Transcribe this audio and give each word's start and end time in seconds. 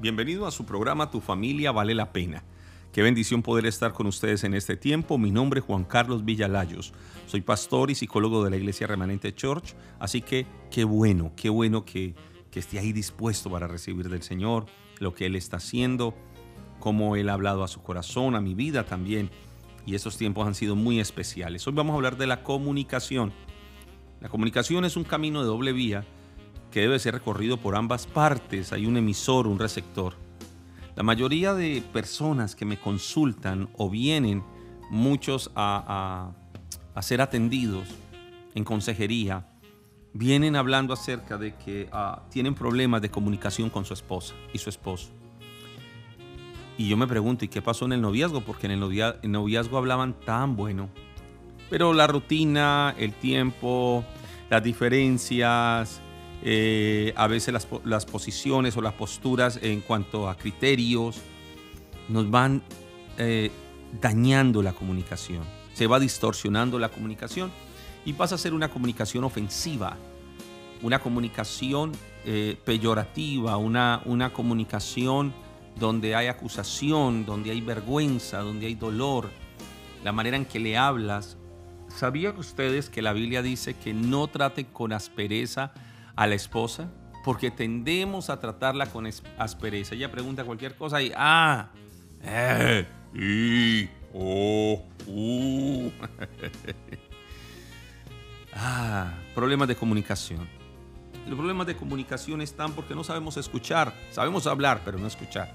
Bienvenido 0.00 0.46
a 0.46 0.52
su 0.52 0.64
programa 0.64 1.10
Tu 1.10 1.20
familia 1.20 1.72
vale 1.72 1.92
la 1.92 2.12
pena. 2.12 2.44
Qué 2.92 3.02
bendición 3.02 3.42
poder 3.42 3.66
estar 3.66 3.92
con 3.92 4.06
ustedes 4.06 4.44
en 4.44 4.54
este 4.54 4.76
tiempo. 4.76 5.18
Mi 5.18 5.32
nombre 5.32 5.58
es 5.58 5.66
Juan 5.66 5.82
Carlos 5.82 6.24
Villalayos. 6.24 6.92
Soy 7.26 7.40
pastor 7.40 7.90
y 7.90 7.96
psicólogo 7.96 8.44
de 8.44 8.50
la 8.50 8.56
Iglesia 8.58 8.86
Remanente 8.86 9.34
Church. 9.34 9.74
Así 9.98 10.22
que 10.22 10.46
qué 10.70 10.84
bueno, 10.84 11.32
qué 11.34 11.48
bueno 11.48 11.84
que, 11.84 12.14
que 12.52 12.60
esté 12.60 12.78
ahí 12.78 12.92
dispuesto 12.92 13.50
para 13.50 13.66
recibir 13.66 14.08
del 14.08 14.22
Señor 14.22 14.66
lo 15.00 15.14
que 15.14 15.26
Él 15.26 15.34
está 15.34 15.56
haciendo, 15.56 16.14
cómo 16.78 17.16
Él 17.16 17.28
ha 17.28 17.32
hablado 17.32 17.64
a 17.64 17.68
su 17.68 17.82
corazón, 17.82 18.36
a 18.36 18.40
mi 18.40 18.54
vida 18.54 18.84
también. 18.84 19.30
Y 19.84 19.96
esos 19.96 20.16
tiempos 20.16 20.46
han 20.46 20.54
sido 20.54 20.76
muy 20.76 21.00
especiales. 21.00 21.66
Hoy 21.66 21.72
vamos 21.72 21.94
a 21.94 21.96
hablar 21.96 22.16
de 22.18 22.28
la 22.28 22.44
comunicación. 22.44 23.32
La 24.20 24.28
comunicación 24.28 24.84
es 24.84 24.96
un 24.96 25.02
camino 25.02 25.40
de 25.40 25.46
doble 25.46 25.72
vía 25.72 26.04
que 26.70 26.80
debe 26.80 26.98
ser 26.98 27.14
recorrido 27.14 27.56
por 27.56 27.76
ambas 27.76 28.06
partes. 28.06 28.72
Hay 28.72 28.86
un 28.86 28.96
emisor, 28.96 29.46
un 29.46 29.58
receptor. 29.58 30.14
La 30.96 31.02
mayoría 31.02 31.54
de 31.54 31.82
personas 31.92 32.56
que 32.56 32.64
me 32.64 32.78
consultan 32.78 33.68
o 33.76 33.88
vienen 33.88 34.42
muchos 34.90 35.50
a, 35.54 36.32
ser 37.00 37.20
atendidos 37.20 37.86
en 38.54 38.64
consejería, 38.64 39.46
vienen 40.12 40.56
hablando 40.56 40.92
acerca 40.92 41.38
de 41.38 41.54
que 41.54 41.88
ah, 41.92 42.22
tienen 42.30 42.54
problemas 42.54 43.00
de 43.00 43.10
comunicación 43.10 43.70
con 43.70 43.84
su 43.84 43.94
esposa 43.94 44.34
y 44.52 44.58
su 44.58 44.68
esposo. 44.68 45.10
Y 46.76 46.88
yo 46.88 46.96
me 46.96 47.06
pregunto, 47.06 47.44
¿y 47.44 47.48
qué 47.48 47.62
pasó 47.62 47.84
en 47.84 47.92
el 47.92 48.00
noviazgo? 48.00 48.40
Porque 48.40 48.66
en 48.66 48.72
el 48.72 49.30
noviazgo 49.30 49.78
hablaban 49.78 50.14
tan 50.14 50.56
bueno. 50.56 50.88
Pero 51.70 51.92
la 51.92 52.06
rutina, 52.06 52.94
el 52.98 53.12
tiempo, 53.12 54.04
las 54.48 54.62
diferencias, 54.62 56.00
eh, 56.42 57.12
a 57.16 57.26
veces 57.26 57.52
las, 57.84 58.06
posiciones 58.06 58.76
o 58.76 58.80
las 58.80 58.94
posturas 58.94 59.58
en 59.60 59.80
cuanto 59.80 60.28
a 60.28 60.36
criterios 60.36 61.20
nos 62.08 62.30
van 62.30 62.62
eh, 63.18 63.50
dañando 64.00 64.62
la 64.62 64.72
comunicación, 64.72 65.42
se 65.74 65.86
va 65.86 65.98
distorsionando 65.98 66.78
la 66.78 66.90
comunicación 66.90 67.50
y 68.04 68.12
pasa 68.12 68.36
a 68.36 68.38
ser 68.38 68.54
una 68.54 68.70
comunicación 68.70 69.24
ofensiva, 69.24 69.96
una 70.82 71.00
comunicación 71.00 71.92
eh, 72.24 72.56
peyorativa, 72.64 73.56
una, 73.56 74.02
una 74.04 74.32
comunicación 74.32 75.34
donde 75.76 76.14
hay 76.14 76.28
acusación, 76.28 77.26
donde 77.26 77.50
hay 77.50 77.60
vergüenza, 77.60 78.38
donde 78.40 78.66
hay 78.66 78.74
dolor, 78.74 79.28
la 80.04 80.12
manera 80.12 80.36
en 80.36 80.44
que 80.44 80.60
le 80.60 80.76
hablas. 80.76 81.36
¿Sabían 81.88 82.36
ustedes 82.38 82.90
que 82.90 83.02
la 83.02 83.12
Biblia 83.12 83.42
dice 83.42 83.74
que 83.74 83.92
no 83.92 84.28
traten 84.28 84.66
con 84.66 84.92
aspereza 84.92 85.72
a 86.18 86.26
la 86.26 86.34
esposa 86.34 86.90
porque 87.24 87.52
tendemos 87.52 88.28
a 88.28 88.40
tratarla 88.40 88.86
con 88.86 89.08
aspereza. 89.38 89.94
Ella 89.94 90.10
pregunta 90.10 90.42
cualquier 90.42 90.74
cosa 90.74 91.00
y, 91.00 91.12
ah, 91.14 91.70
eh, 92.24 92.86
y, 93.14 93.88
oh, 94.12 94.82
uh. 95.06 95.90
ah, 98.52 99.12
problemas 99.32 99.68
de 99.68 99.76
comunicación. 99.76 100.48
Los 101.28 101.36
problemas 101.36 101.68
de 101.68 101.76
comunicación 101.76 102.40
están 102.40 102.72
porque 102.72 102.96
no 102.96 103.04
sabemos 103.04 103.36
escuchar. 103.36 103.94
Sabemos 104.10 104.48
hablar, 104.48 104.80
pero 104.84 104.98
no 104.98 105.06
escuchar. 105.06 105.54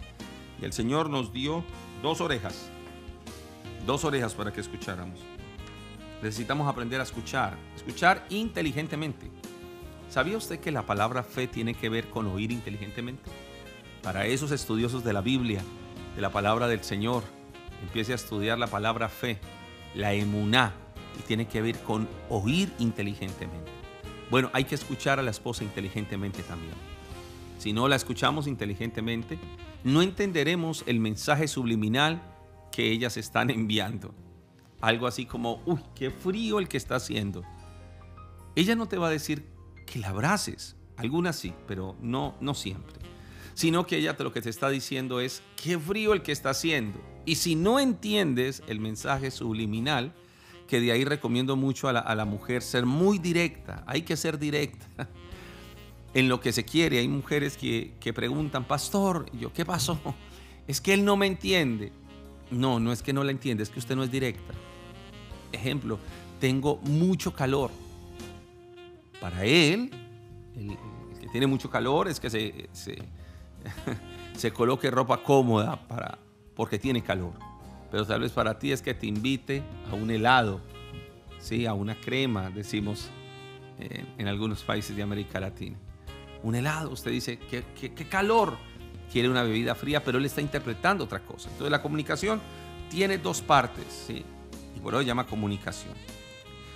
Y 0.62 0.66
el 0.66 0.72
Señor 0.72 1.10
nos 1.10 1.34
dio 1.34 1.66
dos 2.02 2.22
orejas. 2.22 2.70
Dos 3.86 4.06
orejas 4.06 4.34
para 4.34 4.54
que 4.54 4.62
escucháramos. 4.62 5.20
Necesitamos 6.22 6.70
aprender 6.70 7.02
a 7.02 7.04
escuchar. 7.04 7.58
Escuchar 7.76 8.26
inteligentemente. 8.30 9.43
¿Sabía 10.14 10.38
usted 10.38 10.60
que 10.60 10.72
la 10.72 10.86
palabra 10.86 11.24
fe 11.24 11.48
tiene 11.48 11.74
que 11.74 11.90
ver 11.90 12.08
con 12.12 12.28
oír 12.28 12.52
inteligentemente? 12.52 13.32
Para 14.04 14.28
esos 14.28 14.52
estudiosos 14.52 15.04
de 15.04 15.12
la 15.12 15.22
Biblia, 15.22 15.64
de 16.16 16.22
la 16.22 16.32
palabra 16.32 16.68
del 16.68 16.84
Señor, 16.84 17.24
empiece 17.82 18.12
a 18.12 18.16
estudiar 18.16 18.60
la 18.60 18.68
palabra 18.68 19.10
fe, 19.10 19.40
la 19.96 20.14
emuná, 20.14 20.72
y 21.18 21.24
tiene 21.24 21.48
que 21.48 21.64
ver 21.64 21.80
con 21.80 22.08
oír 22.30 22.72
inteligentemente. 22.78 23.72
Bueno, 24.30 24.52
hay 24.54 24.66
que 24.66 24.76
escuchar 24.76 25.18
a 25.18 25.24
la 25.24 25.32
esposa 25.32 25.64
inteligentemente 25.64 26.44
también. 26.44 26.76
Si 27.58 27.74
no 27.74 27.88
la 27.88 27.96
escuchamos 27.96 28.46
inteligentemente, 28.46 29.40
no 29.84 30.04
entenderemos 30.04 30.84
el 30.86 31.00
mensaje 31.00 31.48
subliminal 31.48 32.22
que 32.72 32.92
ellas 32.92 33.18
están 33.18 33.50
enviando. 33.50 34.14
Algo 34.80 35.08
así 35.08 35.26
como, 35.26 35.64
uy, 35.66 35.80
qué 35.96 36.12
frío 36.12 36.60
el 36.60 36.68
que 36.68 36.78
está 36.78 36.98
haciendo. 36.98 37.42
Ella 38.56 38.76
no 38.76 38.88
te 38.88 39.00
va 39.00 39.08
a 39.08 39.10
decir 39.10 39.53
la 40.00 40.10
abraces. 40.10 40.76
Algunas 40.98 41.36
sí, 41.36 41.54
pero 41.68 41.96
no, 42.02 42.36
no 42.40 42.54
siempre. 42.54 43.00
Sino 43.54 43.86
que 43.86 43.98
ella 43.98 44.16
te, 44.16 44.24
lo 44.24 44.34
que 44.34 44.42
te 44.42 44.50
está 44.50 44.70
diciendo 44.70 45.20
es, 45.20 45.42
qué 45.62 45.78
frío 45.78 46.14
el 46.14 46.22
que 46.22 46.32
está 46.32 46.52
haciendo. 46.52 47.00
Y 47.26 47.36
si 47.36 47.56
no 47.56 47.80
entiendes 47.80 48.64
el 48.68 48.80
mensaje 48.80 49.32
subliminal, 49.32 50.14
que 50.68 50.80
de 50.80 50.92
ahí 50.92 51.06
recomiendo 51.06 51.56
mucho 51.56 51.88
a 51.88 51.94
la, 51.94 52.26
mujer 52.26 52.62
ser 52.62 52.86
muy 52.86 53.20
directa, 53.20 53.84
hay 53.86 54.04
que 54.04 54.18
ser 54.18 54.40
directa 54.40 54.88
en 56.14 56.30
lo 56.30 56.40
que 56.40 56.52
se 56.52 56.66
quiere. 56.66 57.00
Hay 57.00 57.08
mujeres 57.08 57.58
que, 57.58 57.94
que 58.00 58.14
preguntan, 58.14 58.66
pastor, 58.66 59.26
yo, 59.38 59.52
¿qué 59.54 59.66
pasó? 59.66 60.00
Es 60.66 60.80
que 60.80 60.94
él 60.94 61.04
no 61.04 61.18
me 61.18 61.28
entiende. 61.28 61.92
No, 62.50 62.80
no 62.80 62.94
es 62.94 63.04
que 63.04 63.12
no 63.12 63.26
la 63.26 63.32
entiende, 63.32 63.64
es 63.64 63.70
que 63.70 63.80
usted 63.80 63.98
no 63.98 64.04
es 64.04 64.10
directa. 64.10 64.54
Ejemplo, 65.52 66.00
tengo 66.40 66.78
mucho 66.84 67.34
calor 67.34 67.70
para 69.24 69.46
él, 69.46 69.90
el, 70.54 70.78
que 71.18 71.28
tiene 71.30 71.48
mucho 71.48 71.70
calor, 71.70 72.10
es 72.10 72.20
que 72.20 72.30
se, 72.30 72.68
se, 74.36 74.52
coloque 74.52 74.92
ropa 74.92 75.24
cómoda 75.24 75.78
para, 75.88 76.20
porque 76.54 76.78
tiene 76.78 77.02
calor. 77.02 77.32
Pero 77.90 78.06
tal 78.06 78.20
vez 78.20 78.34
para 78.34 78.60
ti 78.60 78.74
es 78.74 78.82
que 78.82 78.94
te 78.94 79.08
invite 79.08 79.64
a 79.90 79.96
un 79.96 80.12
helado, 80.12 80.60
¿sí? 81.40 81.66
a 81.66 81.74
una 81.74 81.96
crema, 81.96 82.50
decimos 82.50 83.12
en, 83.80 84.28
algunos 84.28 84.62
países 84.62 84.94
de 84.94 85.04
América 85.04 85.40
Latina. 85.40 85.78
Un 86.44 86.56
helado, 86.56 86.90
usted 86.90 87.12
dice, 87.12 87.40
¿qué, 87.40 87.64
qué, 87.80 88.10
calor? 88.10 88.58
Quiere 89.10 89.30
una 89.30 89.44
bebida 89.44 89.74
fría, 89.74 90.04
pero 90.04 90.18
él 90.18 90.26
está 90.26 90.42
interpretando 90.42 91.06
otra 91.06 91.22
cosa. 91.22 91.48
Entonces 91.50 91.72
la 91.72 91.82
comunicación 91.82 92.42
tiene 92.90 93.20
dos 93.20 93.42
partes, 93.42 93.86
¿sí? 94.06 94.26
y 94.76 94.80
por 94.82 94.96
eso 94.96 95.02
llama 95.02 95.26
comunicación. 95.26 95.94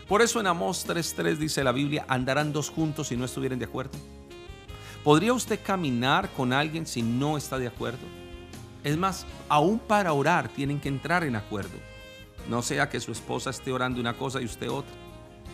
Por 0.08 0.22
eso 0.22 0.40
en 0.40 0.48
Amós 0.48 0.88
3.3 0.88 1.36
dice 1.36 1.64
la 1.64 1.74
Biblia, 1.74 2.06
andarán 2.08 2.54
dos 2.54 2.70
juntos 2.70 3.10
si 3.10 3.18
no 3.18 3.26
estuvieran 3.26 3.60
de 3.60 3.66
acuerdo. 3.66 3.98
¿Podría 5.04 5.34
usted 5.34 5.60
caminar 5.62 6.30
con 6.32 6.54
alguien 6.54 6.86
si 6.86 7.02
no 7.02 7.38
está 7.38 7.58
de 7.58 7.68
acuerdo? 7.68 8.06
Es 8.84 8.98
más, 8.98 9.26
aún 9.50 9.80
para 9.80 10.14
orar 10.14 10.48
tienen 10.48 10.80
que 10.80 10.88
entrar 10.88 11.24
en 11.24 11.36
acuerdo. 11.36 11.78
No 12.50 12.62
sea 12.62 12.90
que 12.90 13.02
su 13.02 13.12
esposa 13.12 13.50
esté 13.50 13.72
orando 13.72 14.00
una 14.00 14.14
cosa 14.14 14.42
y 14.42 14.46
usted 14.46 14.70
otra. 14.70 14.94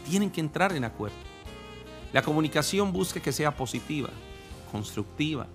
Tienen 0.08 0.30
que 0.30 0.42
entrar 0.42 0.76
en 0.76 0.84
acuerdo. 0.84 1.18
La 2.12 2.22
comunicación 2.22 2.94
busque 2.94 3.22
que 3.22 3.32
sea 3.32 3.56
positiva, 3.56 4.10
constructiva, 4.72 5.48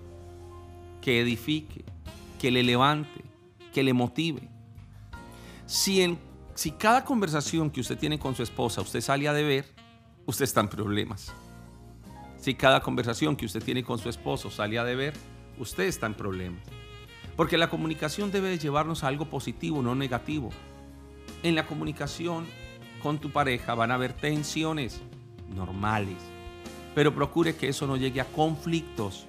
que 1.01 1.21
edifique, 1.21 1.85
que 2.37 2.51
le 2.51 2.63
levante, 2.63 3.23
que 3.73 3.81
le 3.81 3.93
motive. 3.93 4.49
Si 5.65 6.01
en 6.01 6.19
si 6.59 6.71
cada 6.71 7.05
conversación 7.05 7.69
que 7.69 7.79
usted 7.79 7.97
tiene 7.97 8.19
con 8.19 8.35
su 8.35 8.43
esposa 8.43 8.81
usted 8.81 8.99
sale 8.99 9.29
a 9.29 9.33
deber, 9.33 9.63
usted 10.25 10.43
está 10.43 10.59
en 10.59 10.67
problemas. 10.67 11.33
Si 12.37 12.53
cada 12.53 12.81
conversación 12.81 13.37
que 13.37 13.45
usted 13.45 13.63
tiene 13.63 13.81
con 13.81 13.97
su 13.97 14.09
esposo 14.09 14.51
sale 14.51 14.77
a 14.77 14.83
deber, 14.83 15.13
usted 15.57 15.85
está 15.85 16.05
en 16.05 16.15
problemas. 16.15 16.61
Porque 17.37 17.57
la 17.57 17.69
comunicación 17.69 18.29
debe 18.29 18.57
llevarnos 18.57 19.05
a 19.05 19.07
algo 19.07 19.29
positivo, 19.29 19.81
no 19.81 19.95
negativo. 19.95 20.49
En 21.43 21.55
la 21.55 21.65
comunicación 21.65 22.45
con 23.01 23.19
tu 23.19 23.31
pareja 23.31 23.73
van 23.73 23.91
a 23.91 23.93
haber 23.93 24.11
tensiones 24.11 24.99
normales, 25.55 26.17
pero 26.93 27.15
procure 27.15 27.55
que 27.55 27.69
eso 27.69 27.87
no 27.87 27.95
llegue 27.95 28.19
a 28.19 28.25
conflictos. 28.25 29.27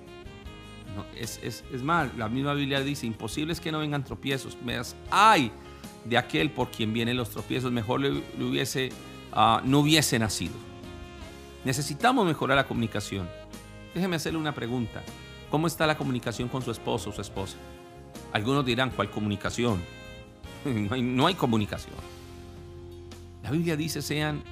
es, 1.17 1.39
es, 1.45 1.83
más, 1.85 2.13
la 2.17 2.29
misma 2.29 2.55
Biblia 2.55 2.81
dice, 2.81 3.07
imposible 3.07 3.53
es 3.53 3.61
que 3.61 3.71
no 3.71 3.79
vengan 3.79 4.03
tropiezos. 4.03 4.59
¡Ay! 5.13 5.53
De 6.05 6.19
aquel 6.19 6.51
por 6.51 6.71
quien 6.71 6.93
vienen 6.93 7.17
los 7.17 7.31
tropiezos, 7.31 7.73
mejor 7.73 8.01
le, 8.01 8.23
hubiese, 8.43 8.91
ah, 9.33 9.61
no 9.65 9.81
hubiese 9.81 10.19
nacido. 10.19 10.55
Necesitamos 11.65 12.27
mejorar 12.27 12.57
la 12.57 12.67
comunicación. 12.67 13.29
Déjeme 13.95 14.17
hacerle 14.17 14.39
una 14.39 14.55
pregunta. 14.55 15.03
¿Cómo 15.51 15.67
está 15.67 15.87
la 15.87 15.97
comunicación 15.97 16.49
con 16.49 16.63
su 16.63 16.71
esposo 16.71 17.11
o 17.11 17.13
su 17.13 17.21
esposa? 17.21 17.57
Algunos 18.33 18.65
dirán, 18.65 18.91
¿cuál 18.91 19.11
comunicación? 19.11 19.83
no, 20.65 20.95
hay, 20.95 21.03
no 21.03 21.27
hay 21.27 21.35
comunicación. 21.35 21.97
La 23.43 23.51
Biblia 23.51 23.77
dice, 23.77 24.01
sean 24.01 24.43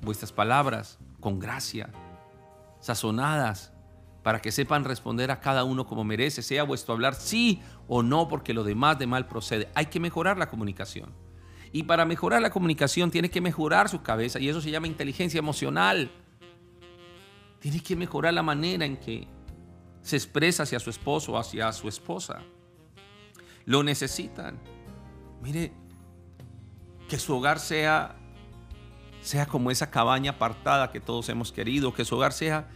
vuestras 0.00 0.32
palabras 0.32 0.98
con 1.20 1.38
gracia, 1.38 1.90
sazonadas, 2.80 3.72
para 4.28 4.42
que 4.42 4.52
sepan 4.52 4.84
responder 4.84 5.30
a 5.30 5.40
cada 5.40 5.64
uno 5.64 5.86
como 5.86 6.04
merece, 6.04 6.42
sea 6.42 6.62
vuestro 6.62 6.92
hablar 6.92 7.14
sí 7.14 7.62
o 7.86 8.02
no, 8.02 8.28
porque 8.28 8.52
lo 8.52 8.62
demás 8.62 8.98
de 8.98 9.06
mal 9.06 9.26
procede. 9.26 9.70
Hay 9.74 9.86
que 9.86 10.00
mejorar 10.00 10.36
la 10.36 10.50
comunicación. 10.50 11.14
Y 11.72 11.84
para 11.84 12.04
mejorar 12.04 12.42
la 12.42 12.50
comunicación 12.50 13.10
tiene 13.10 13.30
que 13.30 13.40
mejorar 13.40 13.88
su 13.88 14.02
cabeza 14.02 14.38
y 14.38 14.50
eso 14.50 14.60
se 14.60 14.70
llama 14.70 14.86
inteligencia 14.86 15.38
emocional. 15.38 16.10
Tiene 17.58 17.82
que 17.82 17.96
mejorar 17.96 18.34
la 18.34 18.42
manera 18.42 18.84
en 18.84 18.98
que 18.98 19.26
se 20.02 20.16
expresa 20.16 20.64
hacia 20.64 20.78
su 20.78 20.90
esposo 20.90 21.32
o 21.32 21.38
hacia 21.38 21.72
su 21.72 21.88
esposa. 21.88 22.42
Lo 23.64 23.82
necesitan. 23.82 24.58
Mire, 25.40 25.72
que 27.08 27.18
su 27.18 27.34
hogar 27.34 27.60
sea 27.60 28.14
sea 29.22 29.46
como 29.46 29.70
esa 29.70 29.90
cabaña 29.90 30.32
apartada 30.32 30.90
que 30.90 31.00
todos 31.00 31.30
hemos 31.30 31.50
querido, 31.50 31.94
que 31.94 32.04
su 32.04 32.16
hogar 32.16 32.34
sea 32.34 32.68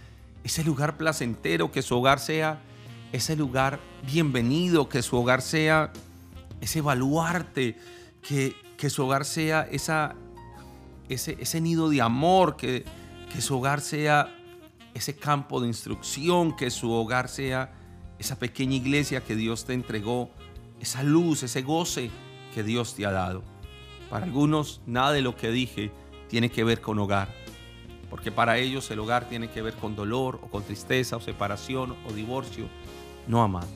ese 0.45 0.65
lugar 0.65 0.97
placentero, 0.97 1.71
que 1.71 1.83
su 1.83 1.97
hogar 1.97 2.19
sea 2.19 2.61
ese 3.13 3.37
lugar 3.37 3.79
bienvenido, 4.07 4.89
que 4.89 5.03
su 5.03 5.17
hogar 5.17 5.43
sea 5.43 5.93
ese 6.61 6.81
baluarte, 6.81 7.77
que, 8.23 8.57
que 8.77 8.91
su 8.91 9.05
hogar 9.05 9.25
sea 9.25 9.69
esa, 9.71 10.15
ese, 11.09 11.37
ese 11.41 11.61
nido 11.61 11.91
de 11.91 12.01
amor, 12.01 12.57
que, 12.57 12.85
que 13.33 13.41
su 13.41 13.59
hogar 13.59 13.81
sea 13.81 14.35
ese 14.95 15.17
campo 15.17 15.61
de 15.61 15.69
instrucción, 15.69 16.57
que 16.57 16.71
su 16.71 16.91
hogar 16.93 17.29
sea 17.29 17.73
esa 18.19 18.39
pequeña 18.39 18.77
iglesia 18.77 19.23
que 19.23 19.37
Dios 19.37 19.65
te 19.65 19.75
entregó, 19.75 20.31
esa 20.81 21.03
luz, 21.03 21.43
ese 21.43 21.63
goce 21.63 22.11
que 22.55 22.63
Dios 22.63 22.95
te 22.95 23.07
ha 23.07 23.11
dado. 23.11 23.43
Para 24.11 24.25
algunos, 24.25 24.83
nada 24.87 25.13
de 25.13 25.23
lo 25.23 25.37
que 25.37 25.51
dije 25.51 25.91
tiene 26.29 26.51
que 26.51 26.65
ver 26.65 26.81
con 26.81 26.99
hogar, 26.99 27.35
porque 28.13 28.31
para 28.31 28.59
ellos 28.59 28.91
el 28.91 28.99
hogar 28.99 29.27
tiene 29.27 29.49
que 29.49 29.63
ver 29.63 29.73
con 29.73 29.97
dolor 29.97 30.39
o 30.43 30.49
con 30.49 30.63
tristeza 30.63 31.17
o 31.17 31.21
separación 31.23 31.97
o 32.07 32.13
divorcio, 32.13 32.67
no 33.27 33.43
amados. 33.43 33.71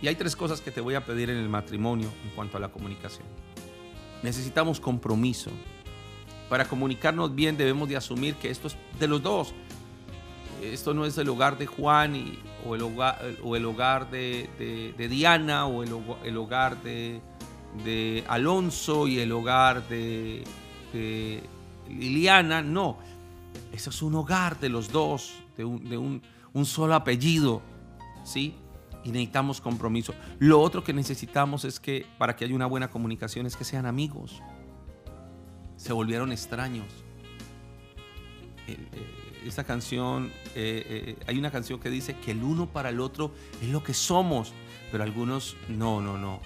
Y 0.00 0.08
hay 0.08 0.14
tres 0.14 0.34
cosas 0.34 0.62
que 0.62 0.70
te 0.70 0.80
voy 0.80 0.94
a 0.94 1.04
pedir 1.04 1.28
en 1.28 1.36
el 1.36 1.50
matrimonio 1.50 2.08
en 2.24 2.30
cuanto 2.30 2.56
a 2.56 2.60
la 2.60 2.70
comunicación. 2.70 3.26
Necesitamos 4.22 4.80
compromiso. 4.80 5.50
Para 6.48 6.64
comunicarnos 6.64 7.34
bien 7.34 7.58
debemos 7.58 7.86
de 7.86 7.98
asumir 7.98 8.34
que 8.36 8.48
esto 8.48 8.68
es 8.68 8.78
de 8.98 9.08
los 9.08 9.22
dos. 9.22 9.52
Esto 10.62 10.94
no 10.94 11.04
es 11.04 11.18
el 11.18 11.28
hogar 11.28 11.58
de 11.58 11.66
Juan 11.66 12.16
y, 12.16 12.38
o, 12.66 12.74
el 12.74 12.80
hogar, 12.80 13.20
o 13.42 13.56
el 13.56 13.66
hogar 13.66 14.10
de, 14.10 14.94
Diana 14.96 15.66
o 15.66 15.82
el, 15.82 15.92
hogar 16.38 16.82
de, 16.82 18.24
Alonso 18.26 19.06
y 19.06 19.18
el 19.18 19.32
hogar 19.32 19.86
de, 19.86 20.44
Liliana. 21.90 22.62
No, 22.62 22.96
eso 23.72 23.90
es 23.90 24.02
un 24.02 24.14
hogar 24.14 24.58
de 24.60 24.68
los 24.68 24.90
dos, 24.90 25.34
de 25.56 25.64
un, 25.64 26.22
solo 26.64 26.94
apellido. 26.94 27.62
¿Sí? 28.24 28.54
y 29.04 29.10
necesitamos 29.10 29.60
compromiso. 29.60 30.14
Lo 30.38 30.60
otro 30.60 30.82
que 30.82 30.92
necesitamos 30.92 31.64
es 31.64 31.78
que 31.78 32.06
para 32.18 32.34
que 32.36 32.46
haya 32.46 32.54
una 32.54 32.66
buena 32.66 32.88
comunicación 32.88 33.46
es 33.46 33.54
que 33.54 33.64
sean 33.64 33.84
amigos. 33.86 34.42
Se 35.76 35.92
volvieron 35.92 36.32
extraños. 36.32 36.86
Eh, 38.66 38.78
esta 39.44 39.64
canción, 39.64 40.32
eh, 40.54 41.16
eh, 41.18 41.24
hay 41.26 41.38
una 41.38 41.50
canción 41.50 41.78
que 41.78 41.90
dice 41.90 42.16
que 42.16 42.30
el 42.30 42.42
uno 42.42 42.66
para 42.66 42.88
el 42.88 42.98
otro 42.98 43.30
es 43.60 43.68
lo 43.68 43.84
que 43.84 43.92
somos, 43.92 44.54
pero 44.90 45.04
algunos 45.04 45.56
no, 45.68 46.00
no, 46.00 46.16
no. 46.16 46.40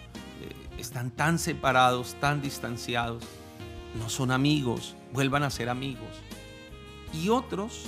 están 0.78 1.12
tan 1.12 1.38
separados, 1.38 2.16
tan 2.20 2.42
distanciados, 2.42 3.22
no 3.96 4.08
son 4.08 4.32
amigos, 4.32 4.96
vuelvan 5.12 5.44
a 5.44 5.50
ser 5.50 5.68
amigos. 5.68 6.08
Y 7.12 7.28
otros, 7.30 7.86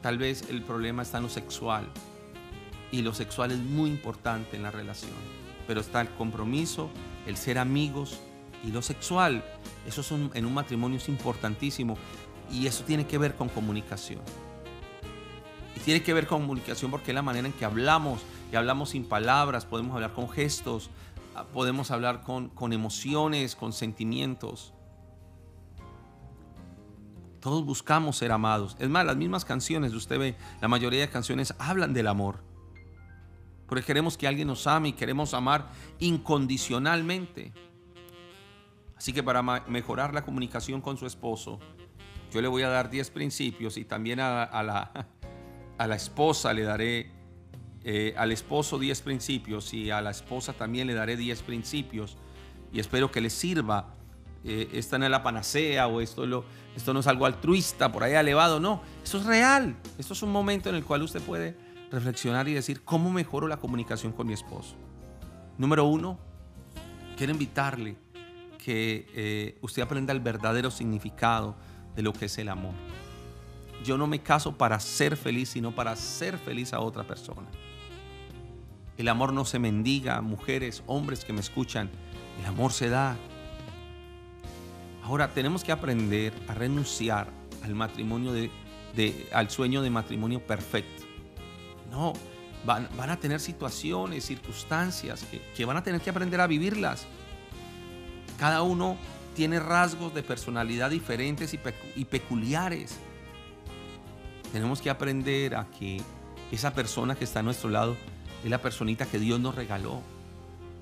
tal 0.00 0.18
vez 0.18 0.48
el 0.50 0.62
problema 0.62 1.02
está 1.02 1.18
en 1.18 1.24
lo 1.24 1.30
sexual 1.30 1.88
y 2.92 3.00
lo 3.00 3.14
sexual 3.14 3.50
es 3.50 3.58
muy 3.58 3.90
importante 3.90 4.56
en 4.56 4.62
la 4.62 4.70
relación. 4.70 5.12
Pero 5.66 5.80
está 5.80 6.00
el 6.00 6.10
compromiso, 6.10 6.90
el 7.26 7.36
ser 7.36 7.58
amigos 7.58 8.20
y 8.62 8.70
lo 8.70 8.82
sexual. 8.82 9.42
Eso 9.86 10.02
es 10.02 10.12
en 10.12 10.46
un 10.46 10.54
matrimonio 10.54 10.98
es 10.98 11.08
importantísimo 11.08 11.96
y 12.50 12.66
eso 12.66 12.84
tiene 12.84 13.06
que 13.06 13.18
ver 13.18 13.34
con 13.34 13.48
comunicación. 13.48 14.20
Y 15.74 15.80
tiene 15.80 16.02
que 16.02 16.12
ver 16.12 16.26
con 16.26 16.42
comunicación 16.42 16.90
porque 16.90 17.10
es 17.10 17.14
la 17.14 17.22
manera 17.22 17.46
en 17.46 17.54
que 17.54 17.64
hablamos 17.64 18.20
y 18.52 18.56
hablamos 18.56 18.90
sin 18.90 19.04
palabras, 19.06 19.64
podemos 19.64 19.94
hablar 19.94 20.12
con 20.12 20.28
gestos, 20.28 20.90
ah, 21.34 21.44
podemos 21.44 21.90
hablar 21.90 22.20
con 22.20 22.72
emociones, 22.72 23.56
con 23.56 23.72
sentimientos. 23.72 24.74
Todos 27.42 27.66
buscamos 27.66 28.16
ser 28.16 28.32
amados. 28.32 28.76
Es 28.78 28.88
más, 28.88 29.04
las 29.04 29.16
mismas 29.16 29.44
canciones, 29.44 29.92
usted 29.92 30.18
ve, 30.18 30.36
la 30.62 30.68
mayoría 30.68 31.02
de 31.02 31.10
canciones 31.10 31.54
hablan 31.58 31.92
del 31.92 32.06
amor 32.06 32.52
porque 33.72 33.86
queremos 33.86 34.18
que 34.18 34.28
alguien 34.28 34.48
nos 34.48 34.66
ame 34.66 34.90
y 34.90 34.92
queremos 34.92 35.32
amar 35.32 35.70
incondicionalmente. 35.98 37.54
Así 38.94 39.14
que 39.14 39.22
para 39.22 39.40
mejorar 39.42 40.12
la 40.12 40.26
comunicación 40.26 40.82
con 40.82 40.98
su 40.98 41.06
esposo, 41.06 41.58
yo 42.30 42.42
le 42.42 42.48
voy 42.48 42.64
a 42.64 42.68
dar 42.68 42.90
10 42.90 43.08
principios 43.12 43.78
y 43.78 43.86
también 43.86 44.20
a, 44.20 44.62
la, 44.62 45.06
a 45.78 45.86
la, 45.86 45.96
esposa 45.96 46.52
le 46.52 46.64
daré, 46.64 47.12
eh, 47.82 48.12
al 48.18 48.32
esposo 48.32 48.78
10 48.78 49.00
principios 49.00 49.72
y 49.72 49.90
a 49.90 50.02
la 50.02 50.10
esposa 50.10 50.52
también 50.52 50.86
le 50.86 50.92
daré 50.92 51.16
10 51.16 51.40
principios 51.40 52.18
y 52.74 52.78
espero 52.78 53.10
que 53.10 53.22
les 53.22 53.32
sirva. 53.32 53.94
Eh, 54.44 54.70
esta 54.72 54.98
no 54.98 55.04
es 55.04 55.10
la 55.10 55.22
panacea 55.22 55.86
o 55.86 56.00
esto, 56.00 56.26
no 56.26 56.44
es 57.00 57.06
algo 57.06 57.26
altruista, 57.26 57.92
por 57.92 58.02
ahí 58.02 58.14
elevado, 58.14 58.58
no, 58.58 58.82
esto 59.02 59.18
es 59.18 59.24
real, 59.24 59.76
esto 59.98 60.14
es 60.14 60.22
un 60.22 60.32
momento 60.32 60.68
en 60.68 60.74
el 60.74 60.84
cual 60.84 61.02
usted 61.02 61.20
puede 61.22 61.56
reflexionar 61.92 62.48
y 62.48 62.54
decir, 62.54 62.82
¿cómo 62.82 63.12
mejoro 63.12 63.46
la 63.46 63.58
comunicación 63.58 64.12
con 64.12 64.26
mi 64.26 64.32
esposo? 64.32 64.74
Número 65.58 65.84
uno, 65.84 66.18
quiero 67.16 67.32
invitarle 67.32 67.96
que 68.58 69.06
eh, 69.14 69.58
usted 69.60 69.82
aprenda 69.82 70.12
el 70.12 70.20
verdadero 70.20 70.70
significado 70.70 71.56
de 71.94 72.02
lo 72.02 72.12
que 72.12 72.24
es 72.24 72.38
el 72.38 72.48
amor. 72.48 72.74
Yo 73.84 73.98
no 73.98 74.06
me 74.06 74.22
caso 74.22 74.56
para 74.56 74.78
ser 74.80 75.16
feliz, 75.16 75.50
sino 75.50 75.74
para 75.74 75.94
ser 75.96 76.38
feliz 76.38 76.72
a 76.72 76.80
otra 76.80 77.04
persona. 77.04 77.48
El 78.96 79.08
amor 79.08 79.32
no 79.32 79.44
se 79.44 79.58
mendiga, 79.58 80.20
mujeres, 80.20 80.82
hombres 80.86 81.24
que 81.24 81.32
me 81.32 81.40
escuchan, 81.40 81.90
el 82.40 82.46
amor 82.46 82.72
se 82.72 82.88
da. 82.88 83.16
Ahora 85.02 85.28
tenemos 85.28 85.64
que 85.64 85.72
aprender 85.72 86.32
a 86.48 86.54
renunciar 86.54 87.28
al 87.62 87.74
matrimonio 87.74 88.32
de, 88.32 88.50
al 89.32 89.50
sueño 89.50 89.82
de 89.82 89.90
matrimonio 89.90 90.40
perfecto. 90.40 91.02
No, 91.90 92.12
van, 92.64 92.88
a 92.98 93.16
tener 93.18 93.40
situaciones, 93.40 94.24
circunstancias 94.24 95.26
que, 95.56 95.64
van 95.64 95.76
a 95.76 95.82
tener 95.82 96.00
que 96.00 96.10
aprender 96.10 96.40
a 96.40 96.46
vivirlas. 96.46 97.06
Cada 98.38 98.62
uno 98.62 98.96
tiene 99.34 99.58
rasgos 99.60 100.14
de 100.14 100.22
personalidad 100.22 100.90
diferentes 100.90 101.54
y, 101.54 102.04
peculiares. 102.04 102.96
Tenemos 104.52 104.80
que 104.80 104.90
aprender 104.90 105.56
a 105.56 105.66
que 105.78 106.00
esa 106.52 106.74
persona 106.74 107.14
que 107.14 107.24
está 107.24 107.40
a 107.40 107.42
nuestro 107.42 107.70
lado 107.70 107.96
es 108.44 108.50
la 108.50 108.58
personita 108.58 109.06
que 109.06 109.18
Dios 109.18 109.40
nos 109.40 109.54
regaló. 109.54 110.00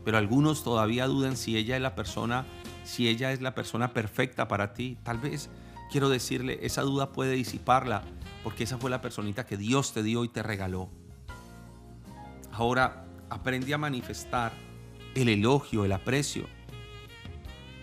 Pero 0.05 0.19
algunos 0.19 0.65
todavía 0.65 1.07
dudan 1.07 1.37
si 1.37 1.57
ella 1.57 1.77
es 1.77 1.83
la 1.83 1.95
persona, 1.95 2.45
si 2.91 3.07
ella 3.07 3.31
es 3.31 3.41
la 3.41 3.55
persona 3.55 3.93
perfecta 3.93 4.49
para 4.49 4.75
ti. 4.75 4.99
Tal 5.05 5.19
vez 5.19 5.49
quiero 5.93 6.09
decirle, 6.09 6.59
esa 6.63 6.83
duda 6.83 7.13
puede 7.13 7.35
disiparla, 7.35 8.03
porque 8.43 8.65
esa 8.65 8.79
fue 8.79 8.91
la 8.91 9.01
personita 9.01 9.47
que 9.47 9.57
Dios 9.57 9.93
te 9.93 10.03
dio 10.03 10.25
y 10.25 10.29
te 10.29 10.43
regaló. 10.43 10.91
Ahora 12.51 13.05
aprende 13.29 13.73
a 13.73 13.79
manifestar 13.79 14.53
el 15.15 15.29
elogio, 15.29 15.85
el 15.85 15.93
aprecio. 15.93 16.47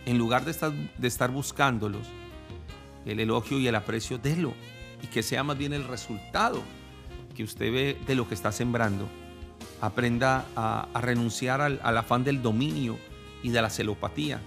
En 0.06 0.18
lugar 0.18 0.44
de 0.44 1.08
estar, 1.08 1.32
buscándolos, 1.32 2.06
el 3.06 3.22
elogio 3.22 3.60
y 3.60 3.68
el 3.68 3.76
aprecio, 3.76 4.18
délo. 4.18 4.54
Y 5.02 5.08
que 5.08 5.24
sea 5.24 5.44
más 5.44 5.58
bien 5.58 5.72
el 5.72 5.88
resultado 5.88 6.64
que 7.34 7.46
usted 7.46 7.72
ve 7.72 7.98
de 8.06 8.16
lo 8.16 8.28
que 8.28 8.34
está 8.34 8.52
sembrando. 8.52 9.08
Aprenda 9.80 10.46
a, 10.58 10.90
renunciar 11.00 11.62
al, 11.62 11.80
afán 11.98 12.26
del 12.26 12.42
dominio 12.42 12.98
y 13.42 13.52
de 13.52 13.62
la 13.62 13.70
celopatía. 13.70 14.42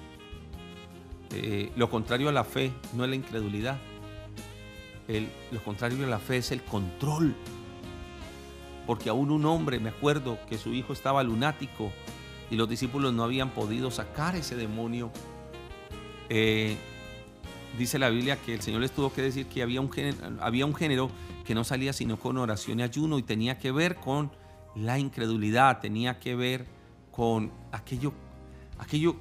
Eh, 1.33 1.71
lo 1.77 1.89
contrario 1.91 2.29
a 2.29 2.33
la 2.33 2.45
fe 2.45 2.73
no 2.95 3.05
es 3.05 3.11
la 3.11 3.17
incredulidad. 3.17 3.79
lo 5.51 5.63
contrario 5.65 6.05
a 6.05 6.09
la 6.09 6.19
fe 6.19 6.39
es 6.39 6.53
el 6.53 6.63
control 6.63 7.35
porque 8.91 9.09
aún 9.09 9.31
un 9.31 9.45
hombre, 9.47 9.79
me 9.79 9.91
acuerdo 9.91 10.37
que 10.49 10.59
su 10.59 10.75
hijo 10.75 10.93
estaba 10.93 11.23
lunático 11.23 11.93
y 12.51 12.57
los 12.57 12.69
discípulos 12.69 13.13
no 13.13 13.23
habían 13.23 13.51
podido 13.51 13.89
sacar 13.93 14.35
ese 14.35 14.57
demonio. 14.57 15.13
Eh, 16.29 16.77
dice 17.79 18.01
la 18.01 18.09
Biblia 18.11 18.37
que 18.45 18.55
el 18.55 18.63
Señor 18.63 18.81
les 18.81 18.91
tuvo 18.91 19.13
que 19.13 19.23
decir 19.23 19.47
que 19.47 19.63
había 19.63 19.81
un, 19.81 19.93
género, 19.93 20.17
había 20.41 20.67
un 20.67 20.75
género 20.75 21.09
que 21.45 21.55
no 21.55 21.63
salía 21.63 21.93
sino 21.93 22.19
con 22.19 22.37
oración 22.37 22.81
y 22.81 22.83
ayuno 22.83 23.17
y 23.19 23.23
tenía 23.23 23.59
que 23.59 23.71
ver 23.71 23.95
con 23.95 24.33
la 24.75 24.99
incredulidad, 24.99 25.79
tenía 25.79 26.19
que 26.19 26.35
ver 26.35 26.67
con 27.13 27.53
aquello, 27.71 28.13
aquello 28.79 29.15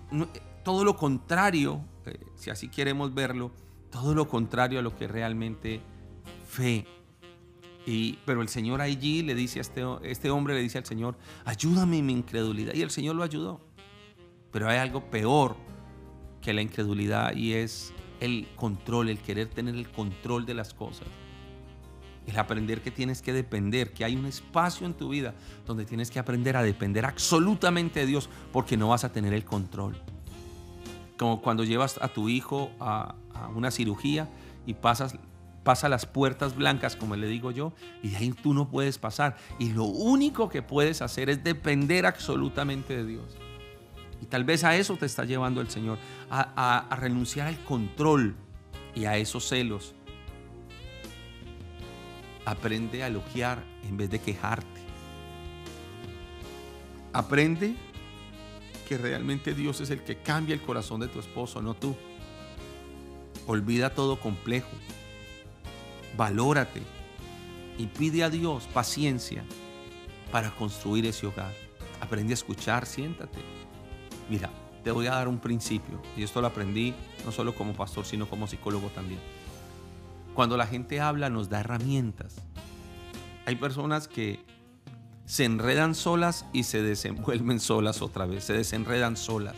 todo 0.63 0.83
lo 0.83 0.95
contrario, 0.95 1.81
si 2.35 2.49
así 2.49 2.69
queremos 2.69 3.13
verlo, 3.13 3.51
todo 3.89 4.13
lo 4.13 4.27
contrario 4.27 4.79
a 4.79 4.81
lo 4.81 4.95
que 4.95 5.07
realmente 5.07 5.81
fe 6.47 6.85
pero 8.25 8.41
el 8.41 8.49
Señor 8.49 8.81
allí 8.81 9.23
le 9.23 9.35
dice 9.35 9.59
a 9.59 9.61
este, 9.61 9.83
este 10.03 10.29
hombre, 10.29 10.53
le 10.53 10.61
dice 10.61 10.77
al 10.77 10.85
Señor, 10.85 11.15
ayúdame 11.45 11.99
en 11.99 12.05
mi 12.05 12.13
incredulidad. 12.13 12.73
Y 12.73 12.81
el 12.81 12.91
Señor 12.91 13.15
lo 13.15 13.23
ayudó. 13.23 13.61
Pero 14.51 14.69
hay 14.69 14.77
algo 14.77 15.09
peor 15.09 15.55
que 16.41 16.53
la 16.53 16.61
incredulidad 16.61 17.35
y 17.35 17.53
es 17.53 17.93
el 18.19 18.47
control, 18.55 19.09
el 19.09 19.19
querer 19.19 19.47
tener 19.47 19.75
el 19.75 19.89
control 19.89 20.45
de 20.45 20.53
las 20.53 20.73
cosas. 20.73 21.07
El 22.27 22.37
aprender 22.37 22.81
que 22.81 22.91
tienes 22.91 23.21
que 23.21 23.33
depender, 23.33 23.91
que 23.91 24.05
hay 24.05 24.15
un 24.15 24.25
espacio 24.25 24.85
en 24.85 24.93
tu 24.93 25.09
vida 25.09 25.33
donde 25.65 25.85
tienes 25.85 26.11
que 26.11 26.19
aprender 26.19 26.57
a 26.57 26.63
depender 26.63 27.05
absolutamente 27.05 28.01
de 28.01 28.05
Dios 28.05 28.29
porque 28.51 28.77
no 28.77 28.89
vas 28.89 29.03
a 29.03 29.11
tener 29.11 29.33
el 29.33 29.45
control. 29.45 29.99
Como 31.19 31.41
cuando 31.41 31.65
llevas 31.65 31.99
a 32.01 32.07
tu 32.07 32.29
hijo 32.29 32.71
a, 32.79 33.13
una 33.53 33.71
cirugía 33.71 34.29
y 34.65 34.73
pasas 34.73 35.17
pasa 35.63 35.89
las 35.89 36.05
puertas 36.05 36.55
blancas, 36.55 36.95
como 36.95 37.15
le 37.17 37.27
digo 37.27 37.51
yo, 37.51 37.73
y 38.01 38.09
de 38.09 38.17
ahí 38.17 38.31
tú 38.31 38.53
no 38.53 38.69
puedes 38.69 38.97
pasar. 38.97 39.35
Y 39.59 39.73
lo 39.73 39.83
único 39.83 40.49
que 40.49 40.61
puedes 40.61 41.01
hacer 41.01 41.29
es 41.29 41.43
depender 41.43 42.05
absolutamente 42.05 42.95
de 42.95 43.05
Dios. 43.05 43.37
Y 44.21 44.25
tal 44.25 44.45
vez 44.45 44.63
a 44.63 44.77
eso 44.77 44.95
te 44.95 45.05
está 45.05 45.25
llevando 45.25 45.61
el 45.61 45.69
Señor, 45.69 45.99
a, 46.31 46.87
renunciar 46.99 47.47
al 47.47 47.63
control 47.65 48.35
y 48.95 49.05
a 49.05 49.17
esos 49.17 49.47
celos. 49.47 49.93
Aprende 52.45 53.03
a 53.03 53.07
elogiar 53.07 53.63
en 53.87 53.97
vez 53.97 54.09
de 54.09 54.19
quejarte. 54.19 54.81
Aprende 57.13 57.75
que 58.89 58.97
realmente 58.97 59.53
Dios 59.53 59.81
es 59.81 59.91
el 59.91 60.03
que 60.03 60.17
cambia 60.17 60.55
el 60.55 60.63
corazón 60.63 60.99
de 60.99 61.07
tu 61.07 61.19
esposo, 61.19 61.61
no 61.61 61.75
tú. 61.75 61.95
Olvida 63.45 63.93
todo 63.93 64.19
complejo. 64.19 64.71
Valórate 66.17 66.81
y 67.77 67.85
pide 67.85 68.23
a 68.23 68.31
Dios 68.31 68.67
paciencia 68.73 69.43
para 70.31 70.49
construir 70.55 71.05
ese 71.05 71.27
hogar. 71.27 71.53
Aprende 72.01 72.33
a 72.33 72.33
escuchar, 72.33 72.87
siéntate. 72.87 73.37
Mira, 74.27 74.49
te 74.83 74.89
voy 74.89 75.05
a 75.05 75.11
dar 75.11 75.27
un 75.27 75.37
principio, 75.37 76.01
y 76.17 76.23
esto 76.23 76.41
lo 76.41 76.47
aprendí 76.47 76.95
no 77.25 77.31
solo 77.31 77.53
como 77.53 77.73
pastor, 77.73 78.07
sino 78.07 78.27
como 78.27 78.47
psicólogo 78.47 78.87
también. 78.87 79.19
Cuando 80.33 80.57
la 80.57 80.65
gente 80.65 80.99
habla 80.99 81.29
nos 81.29 81.47
da 81.47 81.59
herramientas. 81.59 82.37
Hay 83.45 83.55
personas 83.55 84.07
que 84.07 84.43
se 85.29 85.45
enredan 85.45 85.93
solas 85.93 86.47
y 86.53 86.63
se 86.63 86.81
desenvuelven 86.81 87.59
solas 87.59 88.01
otra 88.01 88.25
vez, 88.25 88.45
se 88.45 88.53
desenredan 88.53 89.15
solas. 89.15 89.55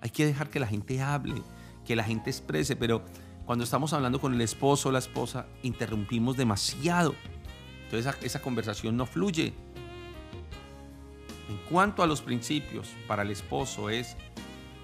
Hay 0.00 0.08
que 0.08 0.24
dejar 0.24 0.48
que 0.48 0.58
la 0.58 0.66
gente 0.66 1.02
hable, 1.02 1.42
que 1.84 1.94
la 1.94 2.02
gente 2.02 2.30
exprese, 2.30 2.76
pero 2.76 3.04
cuando 3.44 3.62
estamos 3.62 3.92
hablando 3.92 4.18
con 4.22 4.32
el 4.32 4.40
esposo 4.40 4.88
o 4.88 4.92
la 4.92 5.00
esposa, 5.00 5.46
interrumpimos 5.62 6.38
demasiado. 6.38 7.14
Entonces 7.84 8.14
esa, 8.22 8.40
conversación 8.40 8.96
no 8.96 9.04
fluye. 9.04 9.52
En 11.50 11.58
cuanto 11.68 12.02
a 12.02 12.06
los 12.06 12.22
principios 12.22 12.88
para 13.06 13.20
el 13.20 13.30
esposo 13.30 13.90
es, 13.90 14.16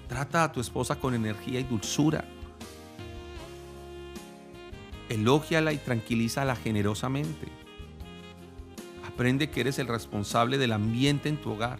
trata 0.07 0.43
a 0.43 0.51
tu 0.51 0.61
esposa 0.61 0.97
con 0.97 1.15
energía 1.15 1.59
y 1.59 1.63
dulzura. 1.63 2.23
Elógiala 5.09 5.73
y 5.73 5.79
tranquilízala 5.79 6.55
generosamente. 6.55 7.66
Aprende 9.17 9.49
que 9.49 9.61
eres 9.61 9.79
el 9.79 9.87
responsable 9.87 10.59
del 10.59 10.71
ambiente 10.73 11.27
en 11.27 11.37
tu 11.37 11.49
hogar. 11.49 11.79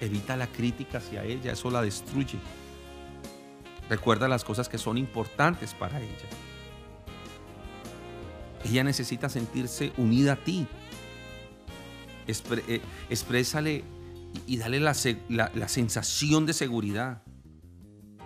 Evita 0.00 0.36
la 0.36 0.48
crítica 0.48 0.98
hacia 0.98 1.22
ella, 1.22 1.52
eso 1.52 1.70
la 1.70 1.82
destruye. 1.82 2.36
Recuerda 3.88 4.26
las 4.26 4.42
cosas 4.42 4.68
que 4.68 4.76
son 4.76 4.98
importantes 4.98 5.72
para 5.72 6.00
ella. 6.00 6.28
Ella 8.64 8.82
necesita 8.82 9.28
sentirse 9.28 9.92
unida 9.96 10.32
a 10.32 10.36
ti, 10.36 10.66
eh, 12.26 12.80
exprésale 13.08 13.84
y 14.48 14.56
dale 14.56 14.80
la, 14.80 14.94
sensación 15.68 16.44
de 16.44 16.54
seguridad. 16.54 17.22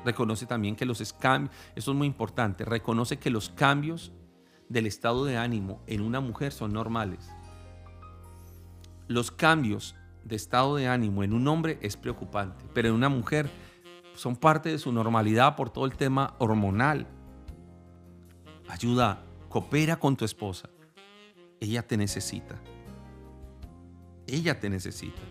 Reconoce 0.07 0.47
también 0.47 0.75
que 0.75 0.87
los 0.87 1.13
cambios, 1.13 1.55
eso 1.77 1.91
es 1.91 1.97
muy 1.99 2.07
importante, 2.07 2.65
reconoce 2.65 3.19
que 3.19 3.29
los 3.29 3.51
cambios 3.51 4.11
del 4.71 4.87
estado 4.87 5.27
de 5.27 5.37
ánimo 5.37 5.83
en 5.87 6.01
una 6.01 6.21
mujer 6.21 6.53
son 6.53 6.73
normales. 6.73 7.29
Los 9.09 9.31
cambios 9.31 9.95
de 10.25 10.37
estado 10.37 10.77
de 10.77 10.87
ánimo 10.87 11.25
en 11.25 11.33
un 11.33 11.49
hombre 11.49 11.79
es 11.81 11.97
preocupante, 11.97 12.67
pero 12.75 12.89
en 12.89 12.95
una 12.95 13.09
mujer 13.09 13.49
son 14.15 14.37
parte 14.37 14.69
de 14.69 14.79
su 14.79 14.93
normalidad 14.93 15.57
por 15.57 15.71
todo 15.71 15.87
el 15.87 15.97
tema 15.97 16.35
hormonal. 16.39 17.07
Ayuda, 18.69 19.25
coopera 19.49 19.99
con 19.99 20.15
tu 20.15 20.27
esposa. 20.27 20.69
Ella 21.59 21.87
te 21.87 21.97
necesita. 21.97 22.57
Ella 24.27 24.61
te 24.61 24.69
necesita. 24.69 25.23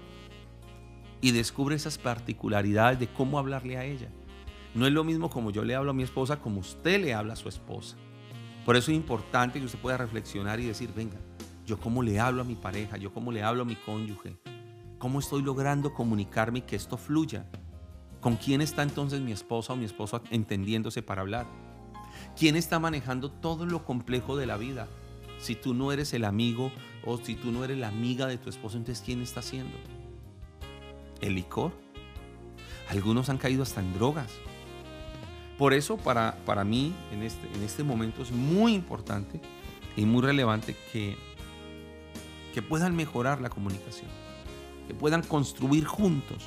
Y 1.21 1.31
descubre 1.31 1.75
esas 1.75 1.99
particularidades 1.99 2.99
de 2.99 3.07
cómo 3.07 3.37
hablarle 3.37 3.77
a 3.77 3.85
ella. 3.85 4.09
No 4.73 4.87
es 4.87 4.91
lo 4.91 5.03
mismo 5.03 5.29
como 5.29 5.51
yo 5.51 5.63
le 5.63 5.75
hablo 5.75 5.91
a 5.91 5.93
mi 5.93 6.01
esposa 6.01 6.39
como 6.39 6.61
usted 6.61 6.99
le 6.99 7.13
habla 7.13 7.33
a 7.33 7.35
su 7.35 7.47
esposa. 7.47 7.95
Por 8.65 8.75
eso 8.75 8.89
es 8.89 8.97
importante 8.97 9.59
que 9.59 9.65
usted 9.65 9.79
pueda 9.79 9.97
reflexionar 9.97 10.59
y 10.59 10.65
decir, 10.65 10.91
venga, 10.95 11.17
yo 11.67 11.77
cómo 11.77 12.01
le 12.01 12.17
hablo 12.17 12.41
a 12.41 12.45
mi 12.45 12.55
pareja, 12.55 12.95
yo 12.95 13.13
cómo 13.13 13.33
le 13.33 13.43
hablo 13.43 13.63
a 13.63 13.65
mi 13.65 13.75
cónyuge, 13.75 14.37
cómo 14.97 15.19
estoy 15.19 15.41
logrando 15.41 15.93
comunicarme 15.93 16.59
y 16.59 16.61
que 16.61 16.77
esto 16.77 16.97
fluya. 16.97 17.45
¿Con 18.21 18.37
quién 18.37 18.61
está 18.61 18.83
entonces 18.83 19.19
mi 19.19 19.33
esposa 19.33 19.73
o 19.73 19.75
mi 19.75 19.83
esposo 19.83 20.23
entendiéndose 20.31 21.01
para 21.01 21.21
hablar? 21.21 21.45
¿Quién 22.37 22.55
está 22.55 22.79
manejando 22.79 23.29
todo 23.29 23.65
lo 23.65 23.83
complejo 23.83 24.37
de 24.37 24.45
la 24.45 24.55
vida? 24.55 24.87
Si 25.39 25.55
tú 25.55 25.73
no 25.73 25.91
eres 25.91 26.13
el 26.13 26.23
amigo 26.23 26.71
o 27.05 27.17
si 27.17 27.35
tú 27.35 27.51
no 27.51 27.65
eres 27.65 27.77
la 27.77 27.89
amiga 27.89 28.27
de 28.27 28.37
tu 28.37 28.49
esposo, 28.49 28.77
entonces 28.77 29.03
¿quién 29.05 29.21
está 29.21 29.41
haciendo? 29.41 29.77
¿El 31.19 31.35
licor? 31.35 31.73
Algunos 32.89 33.27
han 33.27 33.37
caído 33.37 33.63
hasta 33.63 33.81
en 33.81 33.93
drogas. 33.93 34.31
Por 35.57 35.73
eso 35.73 35.97
para, 35.97 36.37
para 36.45 36.63
mí 36.63 36.93
en 37.11 37.23
este, 37.23 37.45
en 37.53 37.61
este 37.61 37.83
momento 37.83 38.21
es 38.21 38.31
muy 38.31 38.73
importante 38.73 39.41
y 39.97 40.05
muy 40.05 40.21
relevante 40.21 40.77
que, 40.93 41.17
que 42.57 42.63
puedan 42.63 42.95
mejorar 42.95 43.39
la 43.39 43.51
comunicación, 43.51 44.09
que 44.87 44.95
puedan 44.95 45.21
construir 45.21 45.85
juntos 45.85 46.43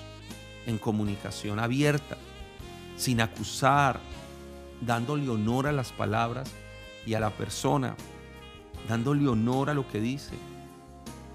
en 0.66 0.76
comunicación 0.76 1.60
abierta, 1.60 2.18
sin 2.96 3.20
acusar, 3.20 4.00
dándole 4.80 5.28
honor 5.28 5.68
a 5.68 5.72
las 5.72 5.92
palabras 5.92 6.50
y 7.06 7.14
a 7.14 7.20
la 7.20 7.30
persona, 7.30 7.94
dándole 8.88 9.28
honor 9.28 9.70
a 9.70 9.74
lo 9.74 9.86
que 9.86 10.00
dice, 10.00 10.34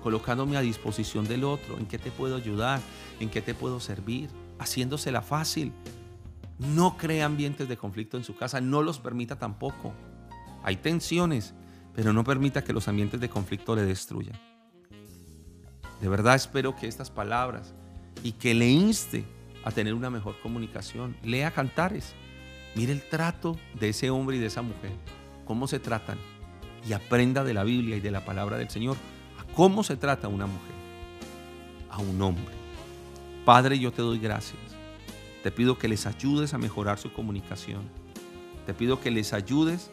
colocándome 0.03 0.57
a 0.57 0.59
disposición 0.59 1.25
del 1.25 1.45
otro, 1.45 1.77
en 1.77 1.85
qué 1.85 1.97
te 1.97 2.11
puedo 2.11 2.35
ayudar, 2.35 2.81
en 3.21 3.29
qué 3.29 3.41
te 3.41 3.53
puedo 3.53 3.79
servir, 3.79 4.29
haciéndosela 4.59 5.21
fácil. 5.21 5.71
No 6.59 6.97
crea 6.97 7.27
ambientes 7.27 7.69
de 7.69 7.77
conflicto 7.77 8.17
en 8.17 8.25
su 8.25 8.35
casa, 8.35 8.59
no 8.59 8.81
los 8.81 8.99
permita 8.99 9.39
tampoco. 9.39 9.93
Hay 10.63 10.75
tensiones, 10.75 11.53
pero 11.93 12.11
no 12.11 12.25
permita 12.25 12.61
que 12.61 12.73
los 12.73 12.89
ambientes 12.89 13.21
de 13.21 13.29
conflicto 13.29 13.73
le 13.73 13.85
destruyan. 13.85 14.37
De 16.05 16.09
verdad 16.09 16.35
espero 16.35 16.75
que 16.75 16.87
estas 16.87 17.09
palabras 17.09 17.73
y 18.23 18.33
que 18.33 18.53
le 18.53 18.69
inste 18.69 19.25
a 19.63 19.71
tener 19.71 19.95
una 19.95 20.11
mejor 20.11 20.39
comunicación. 20.39 21.17
Lea 21.23 21.49
cantares, 21.49 22.13
mire 22.75 22.91
el 22.93 23.01
trato 23.01 23.57
de 23.79 23.89
ese 23.89 24.11
hombre 24.11 24.37
y 24.37 24.39
de 24.39 24.45
esa 24.45 24.61
mujer, 24.61 24.91
cómo 25.45 25.67
se 25.67 25.79
tratan 25.79 26.19
y 26.87 26.93
aprenda 26.93 27.43
de 27.43 27.55
la 27.55 27.63
Biblia 27.63 27.97
y 27.97 28.01
de 28.01 28.11
la 28.11 28.23
palabra 28.23 28.57
del 28.57 28.69
Señor 28.69 28.97
a 29.39 29.51
cómo 29.55 29.83
se 29.83 29.97
trata 29.97 30.27
una 30.27 30.45
mujer, 30.45 30.75
a 31.89 31.97
un 31.97 32.21
hombre. 32.21 32.53
Padre, 33.43 33.79
yo 33.79 33.91
te 33.91 34.03
doy 34.03 34.19
gracias. 34.19 34.61
Te 35.41 35.49
pido 35.49 35.79
que 35.79 35.87
les 35.87 36.05
ayudes 36.05 36.53
a 36.53 36.59
mejorar 36.59 36.99
su 36.99 37.11
comunicación. 37.13 37.81
Te 38.67 38.75
pido 38.75 39.01
que 39.01 39.09
les 39.09 39.33
ayudes, 39.33 39.89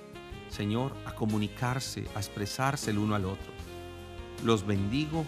Señor, 0.50 0.92
a 1.06 1.14
comunicarse, 1.14 2.04
a 2.14 2.18
expresarse 2.18 2.90
el 2.90 2.98
uno 2.98 3.14
al 3.14 3.24
otro. 3.24 3.50
Los 4.44 4.66
bendigo 4.66 5.24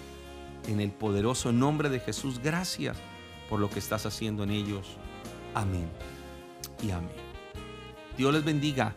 en 0.67 0.81
el 0.81 0.91
poderoso 0.91 1.53
nombre 1.53 1.89
de 1.89 2.01
Jesús. 2.01 2.41
Gracias 2.43 2.97
por 3.49 3.61
lo 3.61 3.71
que 3.71 3.79
estás 3.79 4.07
haciendo 4.07 4.43
en 4.43 4.51
ellos. 4.51 4.97
Amén 5.55 5.89
y 6.83 6.91
amén. 6.91 7.11
Dios 8.17 8.33
les 8.33 8.45
bendiga 8.45 8.97